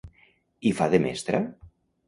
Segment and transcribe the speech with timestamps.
[0.71, 1.45] I fa de mestra?